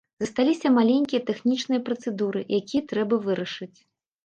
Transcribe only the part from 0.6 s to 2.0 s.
маленькія тэхнічныя